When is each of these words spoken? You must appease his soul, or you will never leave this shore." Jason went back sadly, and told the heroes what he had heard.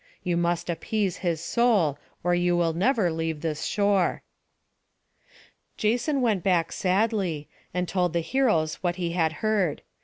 You 0.23 0.35
must 0.35 0.67
appease 0.67 1.17
his 1.17 1.41
soul, 1.43 1.99
or 2.23 2.33
you 2.33 2.57
will 2.57 2.73
never 2.73 3.11
leave 3.11 3.41
this 3.41 3.65
shore." 3.65 4.23
Jason 5.77 6.21
went 6.21 6.41
back 6.43 6.71
sadly, 6.71 7.47
and 7.71 7.87
told 7.87 8.13
the 8.13 8.21
heroes 8.21 8.81
what 8.81 8.95
he 8.95 9.11
had 9.11 9.31
heard. 9.45 9.83